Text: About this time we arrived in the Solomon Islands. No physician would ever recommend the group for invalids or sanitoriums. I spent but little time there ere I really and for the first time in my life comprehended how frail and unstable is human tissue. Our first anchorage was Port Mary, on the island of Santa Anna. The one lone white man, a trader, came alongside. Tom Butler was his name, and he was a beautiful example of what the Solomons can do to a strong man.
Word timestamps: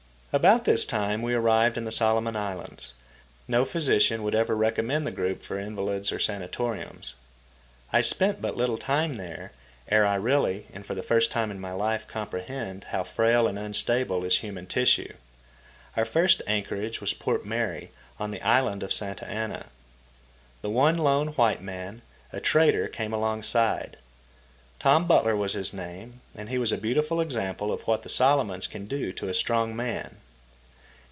About 0.33 0.63
this 0.63 0.85
time 0.85 1.21
we 1.21 1.33
arrived 1.33 1.75
in 1.77 1.83
the 1.83 1.91
Solomon 1.91 2.37
Islands. 2.37 2.93
No 3.49 3.65
physician 3.65 4.23
would 4.23 4.33
ever 4.33 4.55
recommend 4.55 5.05
the 5.05 5.11
group 5.11 5.41
for 5.43 5.59
invalids 5.59 6.09
or 6.09 6.19
sanitoriums. 6.19 7.15
I 7.91 7.99
spent 7.99 8.41
but 8.41 8.55
little 8.55 8.77
time 8.77 9.15
there 9.15 9.51
ere 9.89 10.05
I 10.05 10.15
really 10.15 10.67
and 10.73 10.85
for 10.85 10.95
the 10.95 11.03
first 11.03 11.31
time 11.31 11.51
in 11.51 11.59
my 11.59 11.73
life 11.73 12.07
comprehended 12.07 12.85
how 12.91 13.03
frail 13.03 13.45
and 13.45 13.59
unstable 13.59 14.23
is 14.23 14.37
human 14.37 14.67
tissue. 14.67 15.15
Our 15.97 16.05
first 16.05 16.41
anchorage 16.47 17.01
was 17.01 17.13
Port 17.13 17.45
Mary, 17.45 17.91
on 18.17 18.31
the 18.31 18.41
island 18.41 18.83
of 18.83 18.93
Santa 18.93 19.27
Anna. 19.27 19.65
The 20.61 20.69
one 20.69 20.97
lone 20.97 21.27
white 21.33 21.61
man, 21.61 22.03
a 22.31 22.39
trader, 22.39 22.87
came 22.87 23.11
alongside. 23.11 23.97
Tom 24.79 25.05
Butler 25.05 25.35
was 25.35 25.53
his 25.53 25.73
name, 25.73 26.21
and 26.35 26.49
he 26.49 26.57
was 26.57 26.71
a 26.71 26.77
beautiful 26.77 27.21
example 27.21 27.71
of 27.71 27.85
what 27.85 28.01
the 28.01 28.09
Solomons 28.09 28.65
can 28.65 28.87
do 28.87 29.13
to 29.13 29.27
a 29.29 29.33
strong 29.35 29.75
man. 29.75 30.17